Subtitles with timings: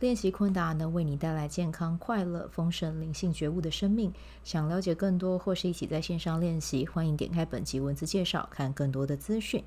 [0.00, 4.12] 练习昆达能为你带来健康、快乐、丰盛、灵性觉悟的生命。
[4.42, 9.62] 想了解更多或是一起在线上练习，欢迎点开本集文字介绍，看更多的资讯。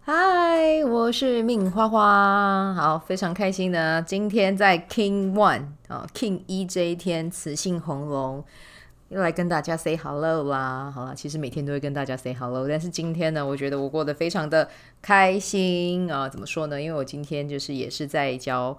[0.00, 4.02] 嗨，我是命花花，好，非常开心呢。
[4.02, 8.44] 今天在 King One 啊，King 一这一天，磁性红龙
[9.10, 10.90] 又来跟大家 say hello 啦。
[10.90, 14.68] 好了，其实每天都会跟大家 say hello，但是今天呢，我觉得我过得非常的
[15.00, 16.28] 开心啊。
[16.28, 16.82] 怎么说呢？
[16.82, 18.76] 因为我今天就是也是在教。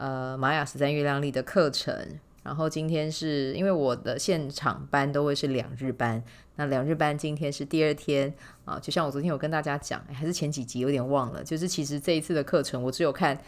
[0.00, 1.94] 呃，玛雅十三月亮历的课程，
[2.42, 6.24] 然后今天是因为我的现场班都会是两日班，
[6.56, 8.32] 那两日班今天是第二天
[8.64, 13.38] 啊，就像我昨天有跟大家讲，还是前几集有点忘了，就是其实这一次的课程我只有看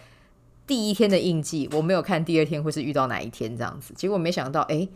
[0.66, 4.86] 第一天的印记，我没有看第二天会是遇到哪一天这样子，结果没想到，哎，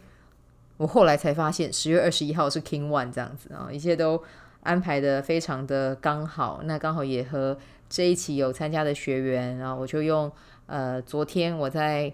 [0.77, 4.23] 我后来才发现十月二十一号是 King One 这样子啊，一切都
[4.63, 7.57] 安排得非常的刚好，那刚好也和
[7.89, 10.31] 这一期有参加的学员，然后我就用。
[10.67, 12.13] 呃，昨天我在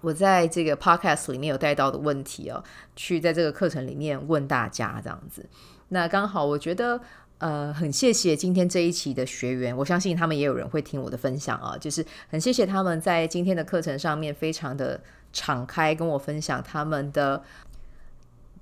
[0.00, 2.62] 我在这个 podcast 里面有带到的问题哦，
[2.96, 5.48] 去在这个课程里面问大家这样子。
[5.90, 7.00] 那刚好我觉得
[7.38, 15.00] 呃，很谢谢今天这一期的学员，我相信他们也有人会听我的分享啊，就是很谢谢他们在今天的课程上面非常的
[15.32, 17.40] 敞开跟我分享他们的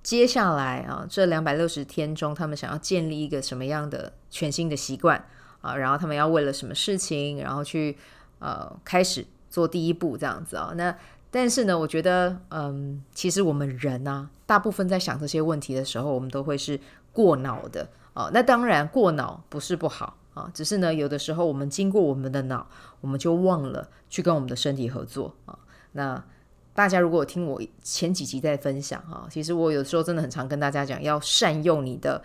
[0.02, 5.24] 接下来啊这两百六十天中，他们想要建立一个什么样的全新的习惯
[5.62, 7.96] 啊，然后他们要为了什么事情，然后去。
[8.40, 10.94] 呃，开始做第一步这样子啊、那
[11.30, 16.80] 但是呢，我觉得，嗯，其实我们人呢、啊，大部分在想这些问题的时候，我们都会是
[17.12, 22.66] 过脑的啊、那当然，过脑不是不好啊、只是呢，有的时候我们经过我们的脑，
[23.00, 25.56] 我们就忘了去跟我们的身体合作啊、
[25.92, 26.24] 那
[26.72, 32.22] 大家如果听我前几集在分享啊、其实我有时候真的很常跟大家讲，要善用你的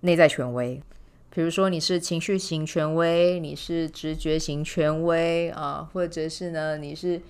[0.00, 0.82] 内在权威。
[1.34, 7.20] 比如说你是情绪型权威，你是直觉型权威啊，或者是呢你是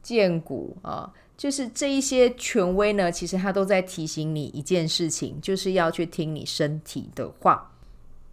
[0.00, 7.72] 荐股啊，就是这一些权威呢，其实它都在提醒你一件事情，就是要去听你身体的话。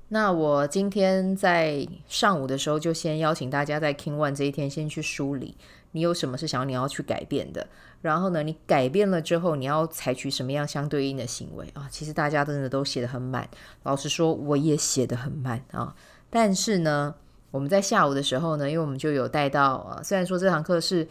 [0.09, 5.57] 那我今天在上午的时候就先邀请大家在 King One 这一天先去梳理。
[5.93, 7.65] 你有什么是想你要去改变的？
[8.01, 11.87] 然后呢，你改变了之后，你要采取什么样相对应的行为啊？
[11.89, 13.49] 其实大家真的都写得很满，
[13.83, 15.95] 老实说，我也写得很满啊。
[16.29, 17.15] 但是呢，
[17.49, 21.07] 我们在下午的时候呢，因为我们就有带到啊，虽然说这堂课是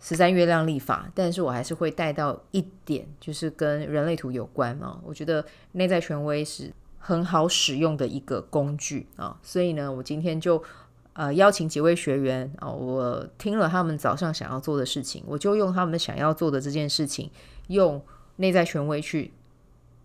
[0.00, 4.98] 十三月亮历法，但是我还是会带到一点，就是跟人类图有关啊。
[5.04, 10.62] 我觉得内在权威是很好使用的一个工具啊，所以呢，我今天就。
[11.14, 17.30] 呃，邀请几位学员啊，我听了他们早上想要做的事情，我就用他们想要做的这件事情，
[17.66, 18.02] 用
[18.36, 19.30] 内在权威去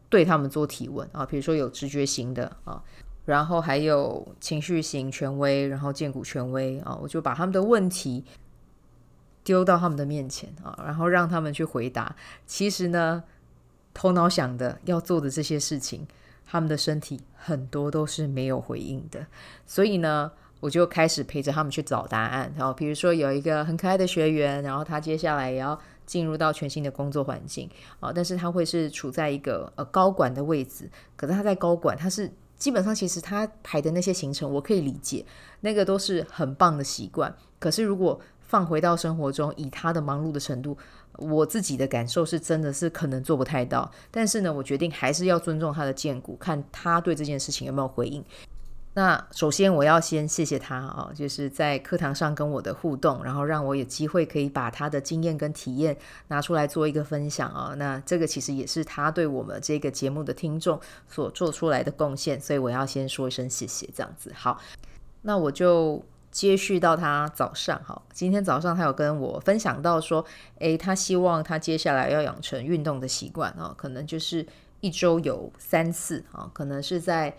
[0.09, 1.25] 对他们做提问啊。
[1.25, 2.83] 比如说有直觉型的啊，
[3.23, 8.25] 然后还有情绪型权威，然后荐骨权威啊，我就把他们的问题
[9.45, 12.13] 丢到他们的面前啊，然后让他们去回答。
[12.45, 13.23] 其实呢，
[13.93, 16.05] 头脑想的要做的这些事情，
[16.47, 19.27] 他们的身体很多都是没有回应的，
[19.65, 20.31] 所以呢。
[20.59, 27.69] 我就开始陪着他们去找答案，然后比如说有一个很可爱的学员，然后他接下来也要进入到全新的工作环境。
[27.99, 35.23] 啊，但是他会是处在一个呃高管的位置，可是他在高管，他是基本上其实他排的那些行程我可以理解，
[35.59, 40.75] 那个都是很棒的习惯，可是如果放回到生活中，以他的忙碌的程度，
[41.17, 48.23] 我自己的感受是真的是可能做不太到，但是呢，我决定还是要尊重他的荐股，看他对这件事情有没有回应。
[48.93, 55.95] 那首先我要先谢谢他啊，就是在课堂上跟我的互动，然后让我有机会可以把他的经验跟体验
[56.29, 57.75] 拿出来做一个分享啊。
[57.77, 64.31] 那这个其实也是他对我们这个节目的听众所做出来的贡献，所以我要先说一声谢谢，这样子。
[64.33, 64.59] 好，
[65.21, 70.25] 那我就接续到他早上哈，今天早上他有跟我分享到说，
[70.59, 74.45] 诶，他希望他接下来要养成运动的习惯啊，可能就是
[74.81, 77.35] 一周有三次啊，可能是在。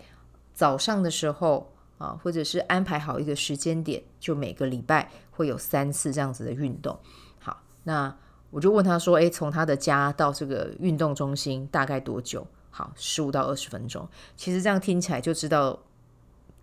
[0.51, 6.99] 早上的时候啊，或者是安排好一个时间点，就每个礼拜会有三次这样子的运动。
[7.39, 8.13] 好，那
[8.49, 14.05] 我就问他说：“诶，从他的家到这个运动中心大概多久？”好，十五到二十分钟。
[14.35, 15.79] 其实这样听起来就知道，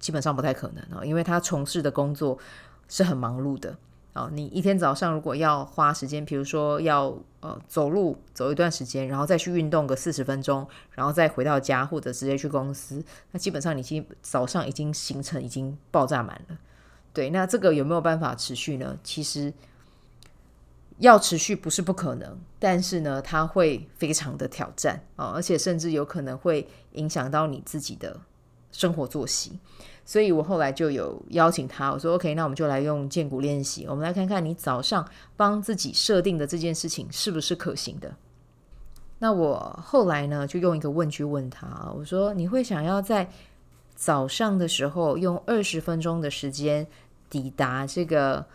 [0.07, 2.39] 基本上不太可能啊，因为他从事的工作
[2.87, 3.77] 是很忙碌的
[4.13, 16.57] 啊，你一天早上如果要花时间，比如说要呃走路走一段时间，然后再去运动个四十分钟，然后再回到家或者直接去公司，那基本上你今早上已经行程已经爆炸满了。
[17.13, 18.97] 对，那这个有没有办法持续呢？
[19.03, 19.53] 其实
[20.99, 28.21] 要持续不是不可能，但是呢，它会非常的挑战啊，而且甚至有可能会影响到你自己的
[28.77, 29.59] 生活作息。
[30.05, 38.15] 所以我后来就有邀请他，我说 OK，那我们就来用荐骨练习，我们来看看你早上帮自己设定的这件事情是不是可行的。
[39.19, 43.29] 那我后来呢，就用一个问句问他，我说你会想要在
[43.97, 46.87] 早上的时候用二十分钟的时间
[47.29, 48.47] 抵达这个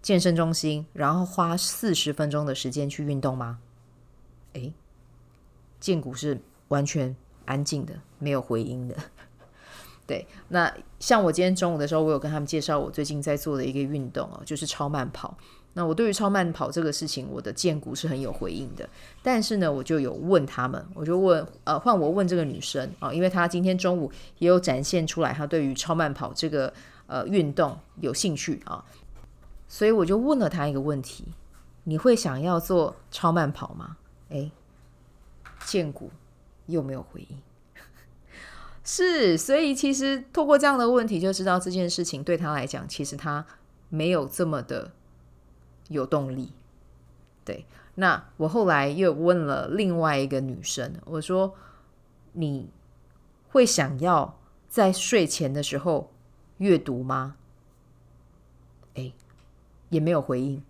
[0.00, 3.58] 健身中心，然后花四十分钟的时间去运动吗？
[4.54, 4.72] 诶，
[5.78, 7.14] 荐骨是完全
[7.44, 8.96] 安静的，没有回音的。
[10.06, 15.36] 对，那像我今天中午的时候，我有跟他们介绍我最近在做的一个运动哦，就是超慢跑。
[15.72, 18.88] 那我对于超慢跑这个事情，我的荐骨是很有回应的。
[19.22, 26.72] 但是呢，我就有问他们，我就问，呃，换我问这个女生啊，因为她今天中午也有展现出来，她对于超慢跑这个
[27.08, 28.82] 呃运动有兴趣啊，
[29.68, 31.24] 所以我就问了她一个问题：
[31.84, 33.98] 你会想要做超慢跑吗？
[34.30, 34.50] 诶，
[35.66, 36.10] 荐骨
[36.66, 37.36] 又没有回应。
[38.88, 43.44] 是，所以其实透过这样的问题就知道这件事情对他来讲，其实他
[43.88, 44.92] 没有这么的
[45.88, 46.52] 有动力。
[47.44, 47.66] 对，
[47.96, 51.56] 那我后来又问了另外一个女生，我说
[52.34, 52.70] ：“你
[53.48, 54.38] 会想要
[54.68, 56.12] 在睡前的时候
[56.58, 57.34] 阅读吗？”
[58.94, 59.12] 诶，
[59.88, 60.62] 也没有回应。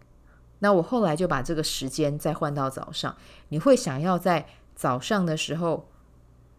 [0.60, 3.14] 那我后来就把这个时间再换到早上，
[3.50, 5.86] 你会想要在早上的时候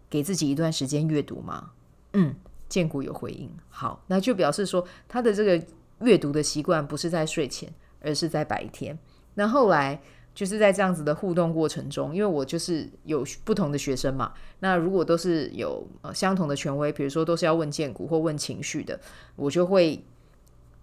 [0.09, 1.71] 给自己一段时间阅读吗？
[2.13, 2.36] 嗯，
[2.69, 3.50] 荐骨有回应。
[3.69, 5.65] 好，那就表示说他的这个
[6.01, 7.71] 阅读的习惯不是在睡前，
[8.01, 8.98] 而是在白天。
[9.36, 10.01] 那后来
[10.33, 19.00] 就是在这样子的互动过程中，因为我就是有不同的学生嘛，那如果都是有呃相同的权威，比如说都是要问荐骨或问情绪的，
[19.36, 20.03] 我就会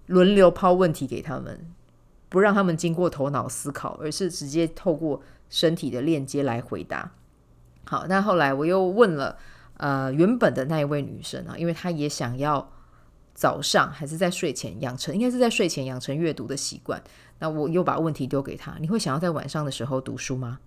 [0.07, 1.67] 轮流抛问题给他们，
[2.29, 7.13] 不让他们经过头脑思考，而是直接透过身体的链接来回答。
[7.87, 9.37] 好，那后来我又问了，
[9.77, 12.71] 呃，原本的那一位女生啊，因为她也想要
[13.35, 17.03] 早上还是在睡前养成，应该是在睡前养成阅读的习惯。
[17.41, 20.61] 那我又把问题丢给她，你会想要在晚上的时候读书吗？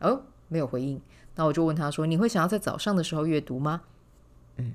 [0.00, 1.00] 哦，没有回应。
[1.34, 3.82] 那我就问她说，你会想要在早上的时候阅读吗？
[4.56, 4.72] 嗯，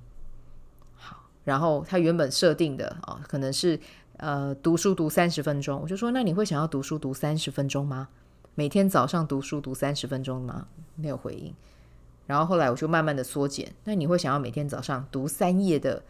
[0.95, 1.17] 好。
[1.43, 3.79] 然后她原本设定的啊，可能是
[4.17, 8.07] 呃读书读三十分钟，我就说，那你会想要读书读三十分钟吗？
[8.53, 10.67] 每天早上读书读三十分钟吗？
[10.95, 11.53] 没有回应。
[12.27, 13.73] 然后后来我就慢慢的缩减。
[13.85, 16.03] 那你会想要每天早上读三页的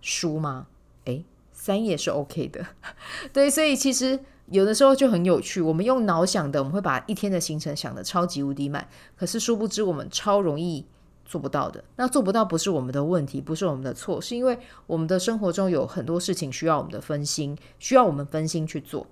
[0.00, 0.66] 书吗？
[1.04, 2.66] 诶，三页是 OK 的。
[3.32, 5.60] 对，所以其实有的时候就很有趣。
[5.60, 8.88] 我们用脑想的，我们会把一天的行程想得超级无敌满。
[9.16, 10.86] 可是殊不知我们超容易
[11.26, 11.84] 做不到的。
[11.96, 19.06] 那做不到不是我们的问题，不是我们的错，是因为我们的生活中有很多事情需要我们的分心，需要我们分心去做。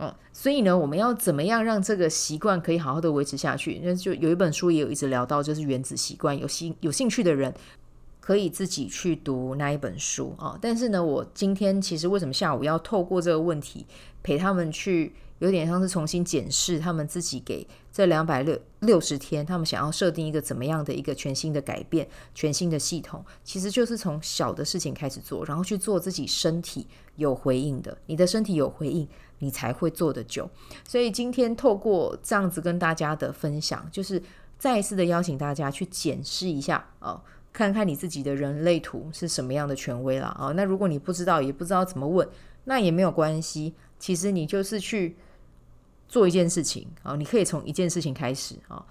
[0.00, 3.80] 嗯，所以呢，我们要怎么样让这个习惯可以好好的维持下去？
[3.82, 6.38] 那就有一本书也有一直聊到，就是原子习惯。
[6.38, 7.52] 有兴有兴趣的人
[8.20, 10.56] 可以自己去读那一本书啊。
[10.62, 13.84] 但是呢，我今天其实为什么下午要透过这个问题
[14.22, 26.86] 陪他们去，有点像是重新检视他们自己给这两百六六十天，他们想要设定一个怎么样的一个全新的改变、全新的系统，其实就是从小的事情开始做，然后去做自己身体
[27.16, 27.98] 有回应的。
[28.06, 29.08] 你的身体有回应。
[29.40, 30.48] 你才会做得久，
[30.86, 34.22] 所以今天透过这样子跟大家的分享，就是
[34.58, 37.20] 再一次的邀请大家去检视一下哦，
[37.52, 40.52] 看看你自己的人类图是什么样的权威了啊。
[40.56, 42.28] 那如果你不知道，也不知道怎么问，
[42.64, 43.74] 那也没有关系。
[43.98, 45.16] 其实你就是去
[46.08, 48.84] 做一件事情啊，你可以从一件事情开始啊。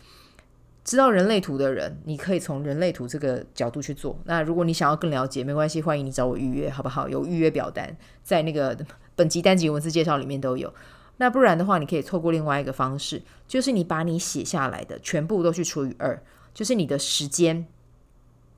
[0.87, 4.17] 知道人类图的人，你可以从人类图这个角度去做。
[4.23, 7.09] 那如果你想要更了解，没关系，欢迎你找我预约，好不好？
[7.09, 8.73] 有预约表单在那个
[9.13, 10.73] 本集单集文字介绍里面都有。
[11.17, 16.17] 那不然的话，你可以透过另外一个方式，就是你把你写下来的全部都去除以二，
[16.53, 17.67] 就是你的时间。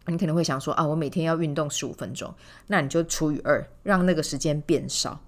[0.06, 2.32] 你可能会想说啊，我每天要运动十五分钟，
[2.68, 5.20] 那你就除以二，让那个时间变少。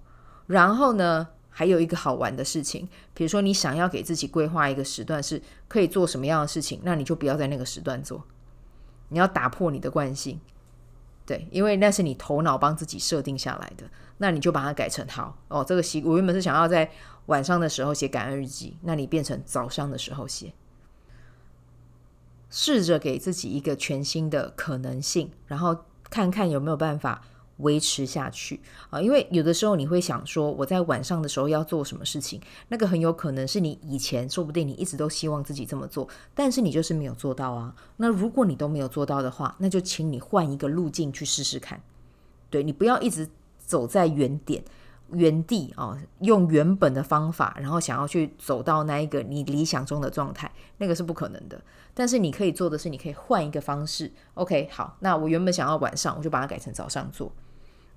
[0.46, 8.24] 然后呢，还有一个好玩的事情，比如说你想要给自己规划一个时段是可以做什么样的事情，那你就不要在那个时段做，
[9.10, 10.40] 你要打破你的惯性，
[11.26, 13.84] 对，因为那是你头脑帮自己设定下来的，
[14.16, 15.62] 那你就把它改成好哦。
[15.62, 16.90] 这个习我原本是想要在
[17.26, 20.54] 晚上的时候写感恩日记，那你变成早上的时候写，
[22.48, 27.22] 试着给自己一个全新的可能性，然后看看有没有办法
[27.62, 37.74] 维持下去啊，因为有的时候你会想说，我在晚上的时候要做什么事情，那个很有可能是你以前说不定你一直都希望自己这么做，但是你就是没有做到啊。
[37.96, 41.80] 那如果你都没有做到的话，那就请你换一个路径去试试看。
[42.50, 43.26] 对，你不要一直
[43.58, 44.62] 走在原点、
[45.12, 51.60] 原地啊，用原本的方法，然后想要去走到那一个你理想中的状态，那个是不可能的。
[51.94, 54.10] 但是你可以做的是，你可以换一个方式。
[54.34, 57.30] OK，好，那我原本想要晚上，我就把它改成早上做。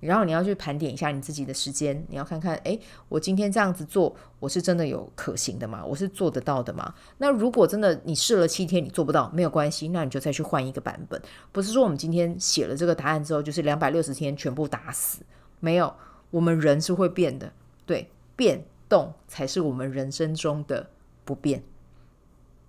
[0.05, 5.83] 然后你要去盘点一下你自己的时间，你要看看，诶，我今天这样子做，我是真的有可行的吗？
[5.83, 6.93] 我是做得到的吗？
[7.17, 11.21] 那如果真的你试了七天你做不到，没有关系，那你就再去换一个版本。
[11.51, 15.23] 不是说我们今天写了这个答案之后，就是两百六十天全部打死，
[15.59, 15.93] 没有，
[16.31, 17.51] 我们人是会变的，
[17.85, 20.87] 对，变动才是我们人生中的
[21.23, 21.63] 不变。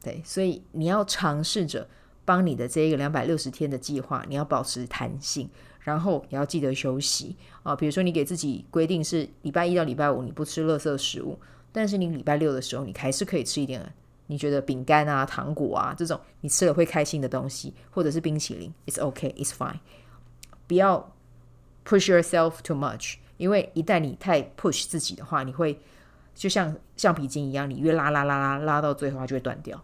[0.03, 1.89] 对，所以你要尝试着
[2.27, 5.49] 帮你的这个两百六十天的计划，你要保持弹性，
[5.81, 7.75] 然后也要记得休息啊。
[7.75, 11.39] 比如说，你给自己规定是礼拜一到礼拜五你不吃垃圾食物，
[11.73, 13.81] 但是你礼拜六的时候你还是可以吃一点，
[14.27, 19.79] 你觉得饼干啊、糖果啊这种你吃了会开心的东西，或者是冰淇淋，It's okay, it's fine。
[20.67, 21.15] 不要
[21.85, 25.81] push yourself too much，因为一旦你太 push 自己的话，你会
[26.35, 29.81] 就像橡皮筋一样，你越拉拉拉拉拉到最后它就会断掉。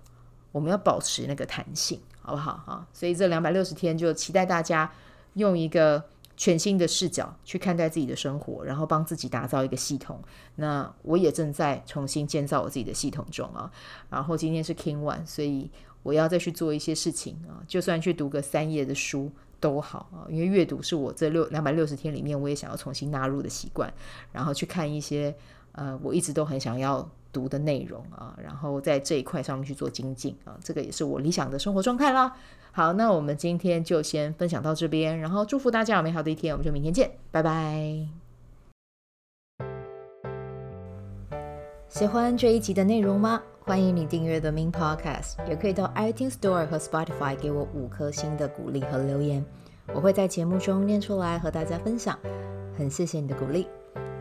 [0.50, 2.86] 我们要保持那个弹性，好不好啊？
[2.92, 4.90] 所以这两百六十天就期待大家
[5.34, 6.02] 用一个
[6.36, 10.20] 全新的视角去看待自己的生活，然后帮自己打造一个系统。
[10.56, 13.70] 那我也正在重新建造我自己的系统中啊。
[14.08, 15.70] 然后今天是 King One，所以
[16.02, 23.92] 我要再去做一些事情啊，就算去读个三页的书都好啊，因为阅读是我这六两百六十天里面我也想要重新纳入的习惯，
[24.32, 25.34] 然后去看一些
[25.72, 27.08] 呃，我一直都很想要。
[27.32, 32.36] 读的内容啊，然后在这一块上面去做精进啊，这个也是我理想的生活状态啦。
[32.70, 38.06] 好，那我们今天就先分享到这边，然后祝福大家有美好的一天，我们就明天见，拜拜。
[41.88, 43.42] 喜欢这一集的内容吗？
[43.60, 49.44] 欢迎你订阅 The Min Podcast，也可以到 iTunes Store 和 Spotify 给我五颗星的鼓励和留言，
[49.94, 52.18] 我会在节目中念出来和大家分享。
[52.76, 53.68] 很谢谢你的鼓励，